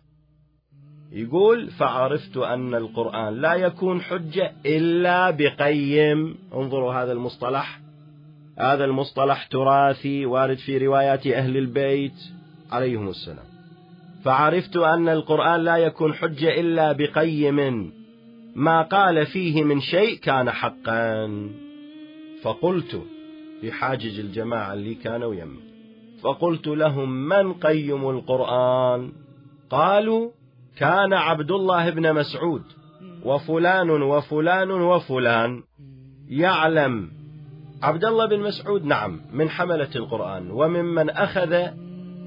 يقول 1.12 1.70
فعرفت 1.70 2.36
أن 2.36 2.74
القرآن 2.74 3.40
لا 3.40 3.54
يكون 3.54 4.00
حجة 4.00 4.52
إلا 4.66 5.30
بقيم. 5.30 6.36
انظروا 6.54 6.94
هذا 6.94 7.12
المصطلح. 7.12 7.80
هذا 8.58 8.84
المصطلح 8.84 9.46
تراثي 9.46 10.26
وارد 10.26 10.56
في 10.56 10.78
روايات 10.78 11.26
أهل 11.26 11.56
البيت 11.56 12.16
عليهم 12.72 13.08
السلام. 13.08 13.46
فعرفت 14.24 14.76
أن 14.76 15.08
القرآن 15.08 15.60
لا 15.60 15.76
يكون 15.76 16.14
حجة 16.14 16.60
إلا 16.60 16.92
بقيم. 16.92 17.92
ما 18.54 18.82
قال 18.82 19.26
فيه 19.26 19.64
من 19.64 19.80
شيء 19.80 20.18
كان 20.18 20.50
حقا. 20.50 21.63
فقلت 22.44 23.02
في 23.60 23.72
حاجج 23.72 24.18
الجماعة 24.20 24.72
اللي 24.72 24.94
كانوا 24.94 25.34
يم 25.34 25.56
فقلت 26.22 26.66
لهم 26.66 27.28
من 27.28 27.52
قيم 27.52 28.10
القرآن؟ 28.10 29.12
قالوا 29.70 30.30
كان 30.76 31.12
عبد 31.12 31.50
الله 31.50 31.90
بن 31.90 32.14
مسعود 32.14 32.62
وفلان 33.24 33.90
وفلان 33.90 34.70
وفلان. 34.70 35.62
يعلم 36.28 37.10
عبد 37.82 38.04
الله 38.04 38.26
بن 38.26 38.40
مسعود 38.40 38.84
نعم 38.84 39.20
من 39.32 39.48
حملة 39.48 39.90
القرآن 39.96 40.50
وممن 40.50 41.10
أخذ 41.10 41.66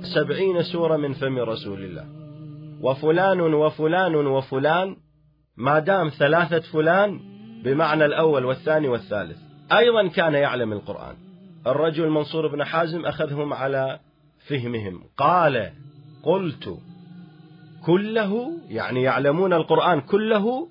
سبعين 0.02 0.64
سورة 0.64 0.98
من 0.98 1.14
فم 1.14 1.40
رسول 1.40 1.84
الله. 1.84 2.06
وفلان 2.82 3.42
وفلان 3.42 4.16
وفلان 4.16 4.96
ما 5.58 5.80
دام 5.80 6.10
ثلاثة 6.10 6.60
فلان 6.60 7.20
بمعنى 7.64 8.06
الأول 8.06 8.46
والثاني 8.46 8.88
والثالث. 8.88 9.47
أيضا 9.72 10.08
كان 10.08 10.34
يعلم 10.34 10.74
القرآن. 10.74 11.16
الرجل 11.68 12.10
منصور 12.10 12.48
بن 12.48 12.64
حازم 12.64 13.06
أخذهم 13.06 13.54
على 13.54 14.00
فهمهم. 14.48 15.04
قال 15.18 15.72
قلت 16.24 16.78
كله 17.86 18.52
يعني 18.70 19.02
يعلمون 19.02 19.54
القرآن 19.54 20.02
كله 20.02 20.68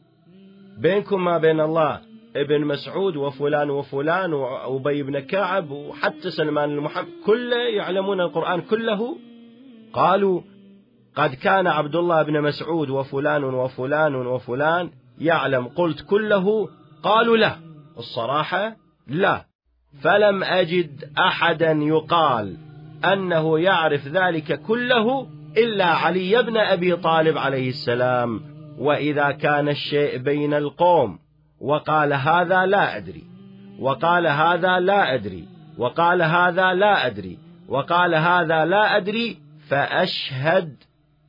بينكم 0.78 1.24
ما 1.24 1.38
بين 1.38 1.60
الله 1.60 2.00
ابن 2.36 2.64
مسعود 2.64 3.16
وفلان 3.16 3.70
وفلان 3.70 4.32
وأبي 4.32 5.02
بن 5.02 5.18
كعب 5.18 5.70
وحتى 5.70 6.30
سلمان 6.30 6.70
المحمد 6.70 7.08
كله 7.26 7.56
يعلمون 7.56 8.20
القرآن 8.20 8.60
كله. 8.60 9.16
قالوا 9.92 10.40
قد 11.14 11.34
كان 11.34 11.66
عبد 11.66 11.96
الله 11.96 12.22
بن 12.22 12.42
مسعود 12.42 12.90
وفلان 12.90 13.44
وفلان 13.44 14.14
وفلان 14.14 14.90
يعلم. 15.18 15.68
قلت 15.68 16.00
كله؟ 16.00 16.68
قالوا 17.02 17.36
لا. 17.36 17.56
الصراحة 17.98 18.85
لا. 19.06 19.44
فلم 20.02 20.44
أجد 20.44 21.04
أحدا 21.18 21.72
يقال 21.72 22.56
أنه 23.04 23.58
يعرف 23.58 24.08
ذلك 24.08 24.60
كله 24.62 25.26
إلا 25.56 25.86
علي 25.86 26.42
بن 26.42 26.56
أبي 26.56 26.96
طالب 26.96 27.38
عليه 27.38 27.68
السلام. 27.68 28.40
وإذا 28.78 29.30
كان 29.30 29.68
الشيء 29.68 30.18
بين 30.18 30.54
القوم 30.54 31.18
وقال 31.60 32.12
هذا 32.12 32.66
لا 32.66 32.96
أدري 32.96 33.24
وقال 33.78 34.26
هذا 34.26 34.80
لا 34.80 35.14
أدري 35.14 35.48
وقال 35.78 36.22
هذا 36.22 36.74
لا 36.74 37.06
أدري 37.06 37.38
وقال 37.68 38.14
هذا 38.14 38.64
لا 38.64 38.96
أدري 38.96 39.38
فأشهد 39.68 40.76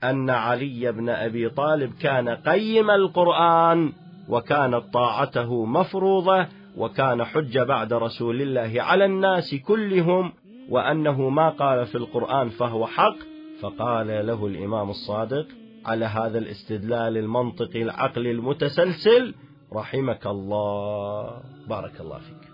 أن 0.04 0.30
علي 0.30 0.92
بن 0.92 1.10
أبي 1.10 1.50
طالب 1.50 1.94
كان 2.02 2.30
قيم 2.30 2.92
القرآن 2.92 3.94
وكانت 4.30 4.84
طاعته 4.94 5.66
مفروضة 5.66 6.48
وكان 6.78 7.24
حجة 7.24 7.64
بعد 7.64 7.94
رسول 7.94 8.42
الله 8.42 8.82
على 8.82 9.06
الناس 9.06 9.56
كلهم 9.56 10.34
وأنه 10.70 11.30
ما 11.30 11.50
قال 11.50 11.86
في 11.86 11.96
القرآن 11.96 12.50
فهو 12.50 12.86
حق 12.86 13.18
فقال 13.62 14.08
له 14.08 14.48
الإمام 14.48 14.90
الصادق 14.90 15.48
على 15.86 16.06
هذا 16.06 16.38
الاستدلال 16.38 17.18
المنطقي 17.18 17.82
العقلي 17.82 18.32
المتسلسل 18.32 19.34
رحمك 19.74 20.28
الله 20.28 21.42
بارك 21.70 22.02
الله 22.02 22.18
فيك. 22.18 22.50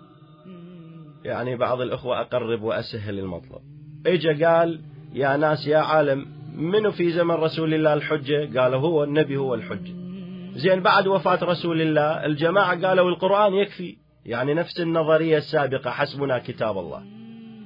يعني 1.24 1.56
بعض 1.56 1.80
الأخوة 1.80 2.20
أقرب 2.20 2.62
وأسهل 2.62 3.18
المطلب. 3.18 3.60
إجا 4.06 4.48
قال 4.48 4.80
يا 5.12 5.36
ناس 5.36 5.66
يا 5.66 5.78
عالم 5.78 6.26
منو 6.56 6.90
في 6.90 7.10
زمن 7.10 7.34
رسول 7.34 7.74
الله 7.74 7.94
الحجة؟ 7.94 8.60
قالوا 8.60 8.80
هو 8.80 9.04
النبي 9.04 9.36
هو 9.36 9.54
الحجة. 9.54 9.94
زين 10.54 10.80
بعد 10.80 11.06
وفاة 11.06 11.44
رسول 11.44 11.80
الله 11.80 12.26
الجماعة 12.26 12.86
قالوا 12.86 13.10
القرآن 13.10 13.54
يكفي. 13.54 14.03
يعني 14.26 14.54
نفس 14.54 14.80
النظرية 14.80 15.38
السابقة 15.38 15.90
حسبنا 15.90 16.38
كتاب 16.38 16.78
الله. 16.78 17.04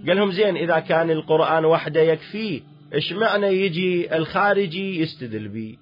قال 0.06 0.16
لهم 0.16 0.32
زين 0.32 0.56
إذا 0.56 0.78
كان 0.78 1.10
القرآن 1.10 1.64
وحده 1.64 2.00
يكفي 2.00 2.62
إيش 2.94 3.12
معنى 3.12 3.46
يجي 3.46 4.16
الخارجي 4.16 5.00
يستدل 5.00 5.48
به؟ 5.48 5.76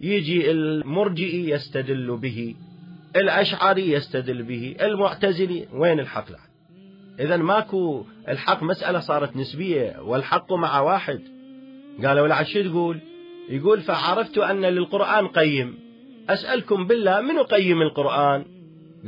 يجي 0.00 0.50
المرجئي 0.50 1.50
يستدل 1.50 2.16
به 2.16 2.54
الأشعري 3.16 3.92
يستدل 3.92 4.42
به 4.42 4.76
المعتزلي 4.80 5.68
وين 5.72 6.00
الحق 6.00 6.32
لحد 6.32 6.54
إذا 7.20 7.36
ماكو 7.36 8.04
الحق 8.28 8.62
مسألة 8.62 9.00
صارت 9.00 9.36
نسبية 9.36 10.00
والحق 10.00 10.52
مع 10.52 10.80
واحد. 10.80 11.20
قالوا 12.04 12.28
له 12.28 12.42
شو 12.42 12.62
تقول؟ 12.62 13.00
يقول 13.48 13.80
فعرفت 13.80 14.38
أن 14.38 14.64
للقرآن 14.64 15.26
قيم. 15.26 15.78
أسألكم 16.28 16.86
بالله 16.86 17.20
من 17.20 17.38
قيم 17.38 17.82
القرآن؟ 17.82 18.44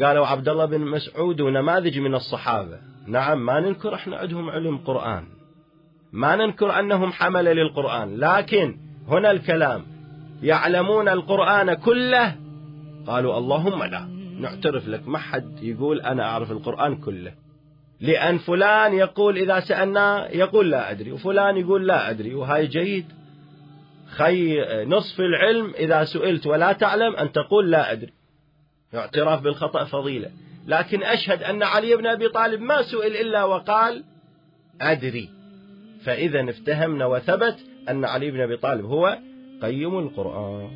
قالوا 0.03 0.27
عبد 0.27 0.49
الله 0.49 0.65
بن 0.65 0.81
مسعود 0.81 1.41
ونماذج 1.41 1.99
من 1.99 2.15
الصحابة. 2.15 2.79
نعم 3.07 3.47
ما 3.47 3.61
ننكر 3.61 3.95
إحنا 3.95 4.17
عندهم 4.17 4.51
علم 4.51 4.79
قرآن. 4.79 5.25
ما 6.13 6.37
ننكر 6.37 6.81
أنهم 6.81 7.13
حملة 7.13 7.53
للقرآن. 7.53 8.17
لكن 8.17 8.77
هنا 9.09 9.31
الكلام. 9.31 9.83
يعلمون 10.43 11.09
القرآن 11.09 11.75
كله؟ 11.75 12.37
قالوا 13.07 13.39
اللهم 13.39 13.85
لا. 13.85 14.09
نعترف 14.41 14.89
لك 14.89 15.09
ما 15.09 15.19
حد 15.19 15.63
يقول 15.63 16.01
أنا 16.01 16.23
أعرف 16.31 16.51
القرآن 16.51 16.97
كله. 16.97 17.33
لأن 18.01 18.39
فلان 18.39 18.95
يقول 18.95 19.39
إذا 19.39 19.61
سألناه 19.61 20.29
يقول 20.29 20.71
لا 20.71 20.91
أدري 20.91 21.13
وفلان 21.13 21.57
يقول 21.57 21.87
لا 21.87 22.11
أدري 22.11 22.35
وهاي 22.35 22.67
جيد. 22.67 23.07
خي 24.07 24.65
نصف 24.85 25.21
العلم 25.21 25.73
إذا 25.79 26.05
سئلت 26.05 26.47
ولا 26.47 26.73
تعلم 26.73 27.17
أن 27.17 27.33
تقول 27.33 27.71
لا 27.71 27.93
أدري. 27.93 28.13
اعتراف 28.97 29.41
بالخطأ 29.41 29.85
فضيلة. 29.85 30.31
لكن 30.67 31.03
أشهد 31.03 31.43
أن 31.43 31.63
علي 31.63 31.97
بن 31.97 32.07
أبي 32.07 32.29
طالب 32.29 32.61
ما 32.61 32.83
سئل 32.83 33.17
إلا 33.17 33.45
وقال 33.45 34.05
أدري. 34.81 35.29
فإذا 36.05 36.51
افتهمنا 36.51 37.07
وثبت 37.07 37.57
أن 37.89 38.05
علي 38.05 38.31
بن 38.31 38.41
أبي 38.41 38.57
طالب 38.57 38.85
هو 38.85 39.19
قيم 39.63 39.99
القرآن. 39.99 40.71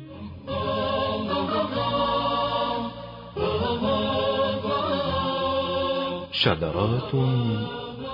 شذرات 6.31 7.15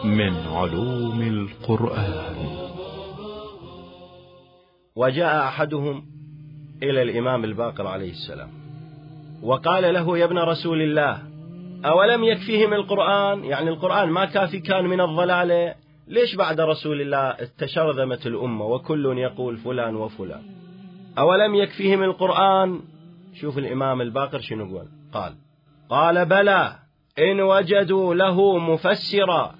من 0.04 0.34
علوم 0.48 1.22
القرآن. 1.22 2.36
وجاء 4.96 5.48
أحدهم 5.48 6.06
إلى 6.84 7.02
الإمام 7.02 7.44
الباقر 7.44 7.88
عليه 7.88 8.12
السلام. 8.12 8.67
وقال 9.44 9.94
له 9.94 10.18
يا 10.18 10.26
ابن 10.26 10.38
رسول 10.38 10.82
الله 10.82 11.20
أولم 11.86 12.24
يكفيهم 12.24 12.74
القرآن؟ 12.74 13.44
يعني 13.44 13.70
القرآن 13.70 14.10
ما 14.10 14.26
كافي 14.26 14.60
كان 14.60 14.86
من 14.86 15.02
الضلالة. 15.02 15.76
ليش 16.08 16.36
بعد 16.36 16.60
رسول 16.60 17.02
الله 17.02 17.36
تشرذمت 17.58 18.28
الأمة 18.28 18.66
وكل 18.66 19.18
يقول 19.18 19.58
فلان 19.58 19.96
وفلان؟ 19.96 20.42
أولم 21.18 21.56
يكفيهم 21.56 22.04
القرآن؟ 22.04 22.80
شوف 23.34 23.58
الإمام 23.58 24.02
الباقر 24.02 24.40
شنو 24.40 24.78
قال 24.78 24.88
قال 25.14 25.34
قال 25.90 26.26
بلى 26.26 26.76
إن 27.20 27.42
وجدوا 27.42 28.14
له 28.14 28.58
مفسرا. 28.58 29.56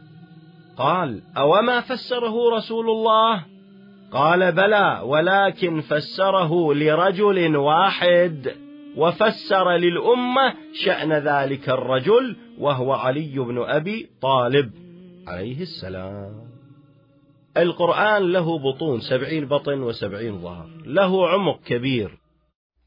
قال 0.78 1.22
أوما 1.38 1.82
فسره 1.82 2.56
رسول 2.58 2.90
الله؟ 2.90 3.46
قال 4.12 4.52
بلى 4.52 5.02
ولكن 5.04 5.82
فسره 5.82 6.74
لرجل 6.74 7.56
واحد. 7.58 8.67
وفسر 8.98 9.72
للأمة 9.72 10.54
شأن 10.74 11.14
ذلك 11.14 11.70
الرجل 11.70 12.36
وهو 12.60 12.94
علي 12.94 13.40
بن 13.40 13.58
أبي 13.58 14.10
طالب 14.22 14.72
عليه 15.28 15.62
السلام. 15.62 16.48
القرآن 17.58 18.32
له 18.32 18.60
بطون 18.60 19.00
سبعين 19.00 19.46
بطن 19.46 19.82
وسبعين 19.82 20.42
ظهر 20.42 20.70
له 20.86 21.30
عمق 21.30 21.60
كبير. 21.66 22.18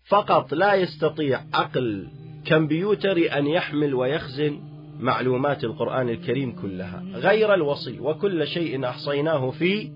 فقط 0.08 0.54
لا 0.54 0.74
يستطيع 0.74 1.40
عقل 1.54 2.08
كمبيوتري 2.44 3.28
أن 3.28 3.46
يحمل 3.46 3.94
ويخزن 3.94 4.60
معلومات 5.00 5.64
القرآن 5.64 6.08
الكريم 6.08 6.60
كلها 6.62 7.02
غير 7.14 7.54
الوصي 7.54 8.00
وكل 8.00 8.46
شيء 8.46 8.84
أحصيناه 8.84 9.50
في 9.50 9.90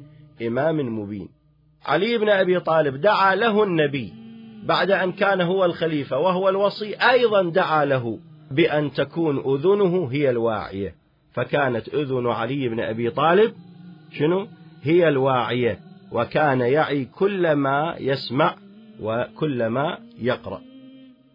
إمام 0.46 0.98
مبين. 0.98 1.28
علي 1.86 2.18
بن 2.18 2.28
أبي 2.28 2.60
طالب 2.60 3.00
دعا 3.00 3.34
له 3.34 3.62
النبي 3.62 4.23
بعد 4.64 4.90
أن 4.90 5.12
كان 5.12 5.40
هو 5.40 5.64
الخليفة 5.64 6.18
وهو 6.18 6.48
الوصي 6.48 6.94
أيضا 6.94 7.42
دعا 7.42 7.84
له 7.84 8.18
بأن 8.50 8.92
تكون 8.92 9.38
أذنه 9.38 10.08
هي 10.12 10.30
الواعية. 10.30 10.94
فكانت 11.32 11.88
أذن 11.88 12.26
علي 12.26 12.68
بن 12.68 12.80
أبي 12.80 13.10
طالب 13.10 13.52
شنو؟ 14.12 14.46
هي 14.82 15.08
الواعية. 15.08 15.78
وكان 16.12 16.60
يعي 16.60 17.04
كل 17.04 17.52
ما 17.52 17.96
يسمع 17.98 18.56
وكل 19.00 19.66
ما 19.66 19.98
يقرأ. 20.18 20.60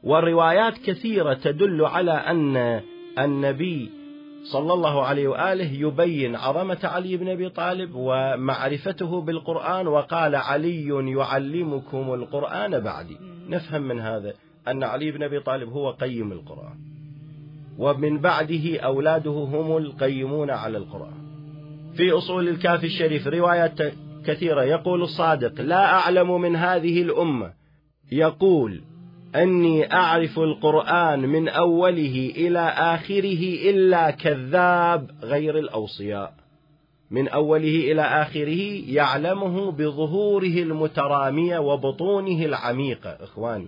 والروايات 0.04 0.78
كثيرة 0.78 1.34
تدل 1.34 1.86
على 1.86 2.12
أن 2.12 2.82
النبي 3.20 3.99
صلى 4.44 4.74
الله 4.74 5.06
عليه 5.06 5.28
وآله 5.28 5.72
يبين 5.74 6.36
عظمة 6.36 6.80
علي 6.84 7.18
بن 7.18 7.30
أبي 7.30 7.50
طالب 7.50 7.92
ومعرفته 7.94 9.22
بالقرآن 9.22 9.88
وقال 9.88 10.36
علي 10.36 11.12
يعلمكم 11.12 12.14
القرآن 12.14 12.80
بعدي. 12.80 13.18
نفهم 13.50 13.82
من 13.82 14.00
هذا 14.00 14.34
أن 14.68 14.84
علي 14.84 15.12
بن 15.12 15.24
أبي 15.24 15.40
طالب 15.40 15.70
هو 15.70 15.92
قيم 15.92 16.32
القرآن. 16.32 16.78
ومن 17.78 18.18
بعده 18.18 18.80
أولاده 18.80 19.32
هم 19.32 19.78
القيمون 19.78 20.50
على 20.50 20.78
القرآن. 20.78 21.30
في 21.98 22.12
أصول 22.12 22.48
الكافي 22.48 22.86
الشريف 22.86 23.28
روايات 23.28 23.94
كثيرة. 24.26 24.64
يقول 24.64 25.02
الصادق 25.02 25.62
لا 25.62 25.86
أعلم 25.86 26.42
من 26.42 26.56
هذه 26.56 27.02
الأمة. 27.02 27.54
يقول 28.12 28.82
أني 29.36 29.94
أعرف 29.94 30.40
القرآن 30.40 31.20
من 31.20 31.50
أوله 31.50 32.34
إلى 32.38 32.60
آخره 32.78 33.70
إلا 33.70 34.12
كذاب 34.12 35.12
غير 35.24 35.58
الأوصياء. 35.58 36.34
من 37.12 37.28
أوله 37.28 37.92
إلى 37.92 38.02
آخره 38.02 38.92
يعلمه 38.94 39.72
بظهوره 39.72 40.44
المترامية 40.44 41.60
وبطونه 41.60 42.46
العميقة 42.46 43.10
إخواني 43.10 43.68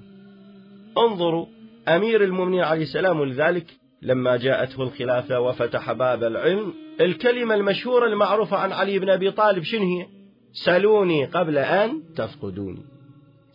انظروا 0.97 1.45
أمير 1.88 2.24
المؤمنين 2.24 2.62
عليه 2.62 2.82
السلام 2.82 3.19
ولذلك 3.19 3.65
لما 4.02 4.38
جاءته 4.38 4.84
الخلافة 4.84 5.39
وفتح 5.39 5.91
باب 5.91 6.24
العلم 6.24 6.74
الكلمة 7.02 7.56
المشهورة 7.56 8.08
المعروفة 8.08 8.58
عن 8.58 8.71
علي 8.71 9.00
بن 9.00 9.10
أبي 9.10 9.32
طالب 9.32 9.63
شنو 9.63 9.82
هي؟ 9.82 10.06
سلوني 10.54 11.26
قبل 11.26 11.58
أن 11.58 12.02
تفقدوني. 12.15 12.84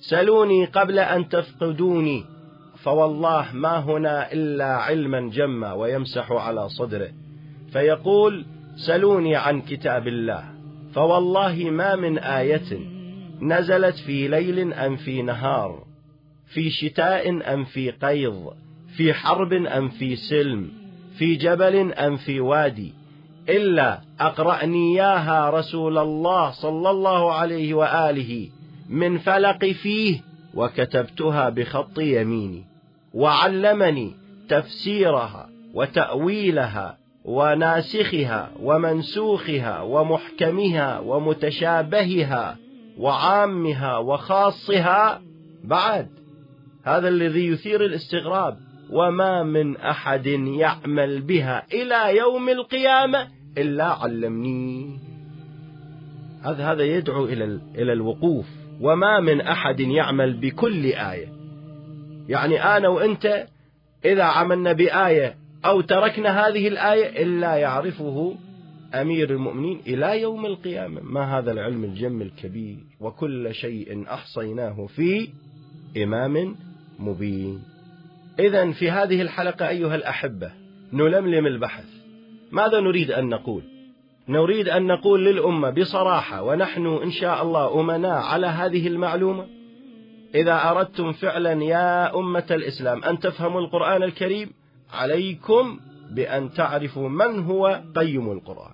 سلوني 0.09 0.65
قبل 0.65 0.99
أن 0.99 1.29
تفقدوني 1.29 2.25
فوالله 2.83 3.47
ما 3.53 3.79
هنا 3.79 4.33
إلا 4.33 4.65
علما 4.65 5.31
جما 5.31 5.73
ويمسح 5.73 6.33
على 6.33 6.69
صدره. 6.69 7.11
فيقول 7.73 8.45
سلوني 8.77 9.37
عن 9.37 9.61
كتاب 9.61 10.09
الله 10.09 10.45
فوالله 10.95 11.71
ما 11.71 11.97
من 11.97 12.19
آية 12.19 12.79
نزلت 13.43 13.97
في 13.97 14.29
ليل 14.29 14.73
أم 14.73 14.97
في 14.97 15.23
نهار 15.23 15.85
في 16.47 16.71
شتاء 16.71 17.55
أم 17.55 17.65
في 17.65 17.91
قيض 17.91 18.53
في 18.97 19.15
حرب 19.15 19.53
أم 19.53 19.89
في 19.89 20.17
سلم 20.17 20.71
في 21.19 21.35
جبل 21.35 21.93
أم 21.93 22.17
في 22.17 22.41
وادي 22.41 22.93
إلا 23.49 24.01
أقرأني 24.21 24.95
إياها 24.95 25.51
رسول 25.51 25.99
الله 25.99 26.51
صلى 26.51 26.91
الله 26.91 27.33
عليه 27.33 27.75
وآله. 27.75 28.49
من 28.89 29.19
فلق 29.19 29.65
فيه 29.65 30.21
وكتبتها 30.55 31.49
بخط 31.49 31.99
يميني 31.99 32.65
وعلمني 33.15 34.15
تفسيرها 34.49 35.49
وتأويلها 35.75 36.99
وناسخها 37.25 38.51
ومنسوخها 38.63 39.81
ومحكمها 39.81 40.99
ومتشابهها 40.99 42.57
وعامها 42.99 43.99
وخاصها. 43.99 45.23
بعد 45.65 46.09
هذا 46.85 47.09
الذي 47.09 47.47
يثير 47.47 47.85
الاستغراب 47.85 48.59
وما 48.91 49.43
من 49.43 49.77
أحد 49.77 50.27
يعمل 50.27 51.21
بها 51.21 51.67
إلى 51.73 52.17
يوم 52.17 52.49
القيامة 52.49 53.29
إلا 53.59 53.85
علمني. 53.85 54.99
هذا 56.43 56.73
هذا 56.73 56.83
يدعو 56.83 57.25
إلى 57.25 57.61
إلى 57.75 57.93
الوقوف. 57.93 58.47
وما 58.81 59.21
من 59.21 59.41
أحد 59.41 59.81
يعمل 59.81 60.37
بكل 60.37 60.85
آية. 60.85 61.29
يعني 62.29 62.63
أنا 62.77 62.89
وأنت 62.89 63.47
إذا 64.05 64.23
عملنا 64.23 64.73
بآية 64.73 65.35
أو 65.65 65.81
تركنا 65.81 66.47
هذه 66.47 66.69
الآية 66.69 67.23
إلا 67.23 67.57
يعرفه 67.57 68.35
أمير 68.95 69.31
المؤمنين 69.31 69.81
إلى 69.87 70.21
يوم 70.21 70.47
القيامة. 70.47 71.01
ما 71.03 71.39
هذا 71.39 71.53
العلم 71.53 71.85
الجم 71.85 72.23
الكبير؟ 72.23 72.77
وكل 73.01 73.55
شيء 73.55 74.05
أحصيناه 74.09 74.87
في 74.87 75.29
إمام 76.03 76.57
مبين. 76.99 77.63
إذا 78.39 78.73
في 78.73 78.91
هذه 78.91 79.23
الحلقة 79.23 79.69
أيها 79.69 79.95
الأحبة 79.95 80.53
نلملم 80.93 81.47
البحث. 81.47 81.87
ماذا 82.53 82.81
نريد 82.81 83.11
أن 83.11 83.29
نقول؟ 83.29 83.76
نريد 84.29 84.69
أن 84.69 84.87
نقول 84.87 85.25
للأمة 85.25 85.71
بصراحة 85.71 86.43
ونحن 86.43 86.87
إن 86.87 87.11
شاء 87.11 87.43
الله 87.43 87.81
أمناء 87.81 88.23
على 88.23 88.47
هذه 88.47 88.87
المعلومة. 88.87 89.47
إذا 90.35 90.71
أردتم 90.71 91.13
فعلا 91.13 91.65
يا 91.65 92.19
أمة 92.19 92.47
الإسلام 92.51 93.05
أن 93.05 93.19
تفهموا 93.19 93.61
القرآن 93.61 94.03
الكريم 94.03 94.51
عليكم 94.93 95.81
بأن 96.11 96.53
تعرفوا 96.53 97.09
من 97.09 97.45
هو 97.45 97.83
قيم 97.97 98.33
القرآن. 98.33 98.73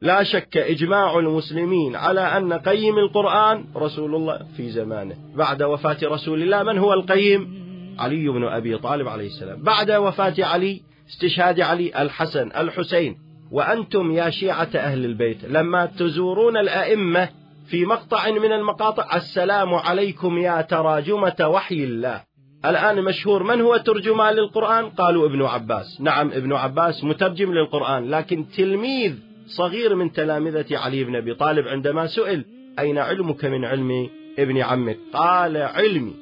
لا 0.00 0.22
شك 0.22 0.56
إجماع 0.56 1.18
المسلمين 1.18 1.96
على 1.96 2.20
أن 2.20 2.52
قيم 2.52 2.98
القرآن 2.98 3.64
رسول 3.76 4.14
الله 4.14 4.46
في 4.56 4.70
زمانه. 4.70 5.16
بعد 5.34 5.62
وفاة 5.62 5.98
رسول 6.02 6.42
الله 6.42 6.62
من 6.62 6.78
هو 6.78 6.92
القيم؟ 6.92 7.66
علي 7.98 8.28
بن 8.28 8.44
أبي 8.44 8.78
طالب 8.78 9.08
عليه 9.08 9.26
السلام. 9.26 9.62
بعد 9.62 9.90
وفاة 9.90 10.34
علي 10.38 10.82
استشهاد 11.08 11.60
علي 11.60 12.02
الحسن 12.02 12.48
الحسين. 12.48 13.25
وأنتم 13.50 14.10
يا 14.10 14.30
شيعة 14.30 14.68
أهل 14.74 15.04
البيت 15.04 15.44
لما 15.44 15.86
تزورون 15.86 16.56
الأئمة 16.56 17.28
في 17.66 17.84
مقطع 17.84 18.30
من 18.30 18.52
المقاطع 18.52 19.16
السلام 19.16 19.74
عليكم 19.74 20.38
يا 20.38 20.60
تراجمة 20.60 21.36
وحي 21.40 21.84
الله. 21.84 22.22
الآن 22.64 23.02
مشهور 23.02 23.42
من 23.42 23.60
هو 23.60 23.76
ترجمان 23.76 24.34
للقرآن؟ 24.34 24.90
قالوا 24.90 25.26
ابن 25.26 25.42
عباس. 25.42 26.00
نعم 26.00 26.30
ابن 26.32 26.52
عباس 26.52 27.04
مترجم 27.04 27.52
للقرآن 27.52 28.10
لكن 28.10 28.48
تلميذ 28.56 29.14
صغير 29.46 29.94
من 29.94 30.12
تلامذة 30.12 30.78
علي 30.78 31.04
بن 31.04 31.16
أبي 31.16 31.34
طالب 31.34 31.68
عندما 31.68 32.06
سئل 32.06 32.44
أين 32.78 32.98
علمك 32.98 33.44
من 33.44 33.64
علم 33.64 34.08
ابن 34.38 34.58
عمك؟ 34.58 34.98
قال 35.12 35.56
علمي. 35.56 36.14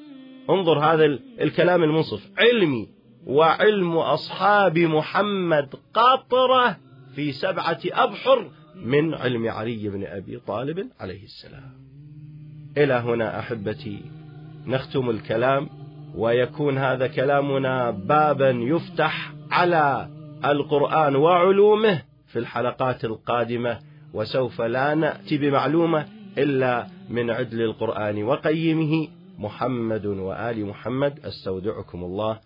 انظر 0.51 0.79
هذا 0.79 1.05
الكلام 1.41 1.83
المنصف. 1.83 2.21
علمي 2.39 2.89
وعلم 3.27 3.97
أصحاب 3.97 4.79
محمد 4.79 5.75
قطرة 5.95 6.77
في 7.15 7.33
سبعة 7.33 7.81
أبحر 7.85 8.51
من 8.75 9.15
علم 9.15 9.49
علي 9.49 9.89
بن 9.89 10.05
أبي 10.05 10.39
طالب 10.47 10.89
عليه 11.01 11.25
السلام. 11.25 11.73
إلى 12.77 12.95
هنا 12.95 13.39
أحبتي 13.39 14.01
نختم 14.67 15.11
الكلام 15.11 15.69
ويكون 16.15 16.79
هذا 16.79 17.07
كلامنا 17.07 17.91
بابا 17.91 18.51
يفتح 18.51 19.33
على 19.51 20.09
القرآن 20.45 21.17
وعلومه 21.17 22.03
في 22.27 22.39
الحلقات 22.39 23.05
القادمة 23.05 23.79
وسوف 24.15 24.61
لا 24.61 24.95
نأتي 24.95 25.39
بمعلومة 25.39 26.09
إلا 26.39 26.87
من 27.11 27.31
عدل 27.31 27.63
القرآن 27.63 28.23
وقيمه. 28.25 29.09
محمد 29.39 30.07
وآل 30.07 30.67
محمد 30.67 31.21
أستودعكم 31.25 32.05
الله 32.05 32.41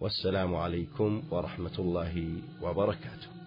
والسلام 0.00 0.54
عليكم 0.54 1.22
ورحمة 1.30 1.78
الله 1.78 2.26
وبركاته. 2.62 3.39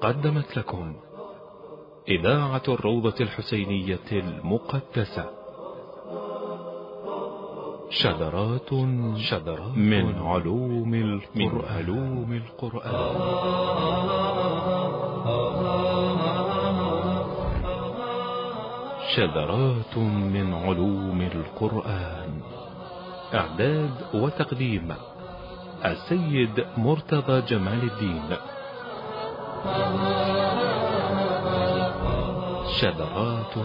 قدمت 0.00 0.56
لكم 0.56 0.94
إذاعة 2.08 2.62
الروضة 2.68 3.14
الحسينية 3.20 4.08
المقدسة. 4.12 5.24
شذرات 7.90 8.72
شذرات 9.16 9.76
من 9.76 10.18
علوم 10.18 10.94
القرآن, 10.94 11.34
من 11.34 11.62
علوم 11.68 12.32
القرآن. 12.32 13.16
شذرات 19.16 19.98
من 20.34 20.54
علوم 20.54 21.20
القرآن. 21.20 22.40
إعداد 23.34 23.94
وتقديم 24.14 24.94
السيد 25.84 26.66
مرتضى 26.76 27.40
جمال 27.40 27.82
الدين. 27.82 28.36
شذرات 32.80 33.58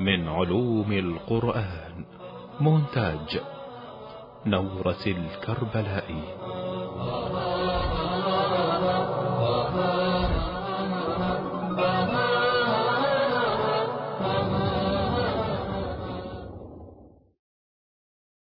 من 0.00 0.28
علوم 0.28 0.92
القرآن. 0.92 2.04
مونتاج. 2.60 3.40
نورة 4.46 5.04
الكربلائي. 5.06 6.22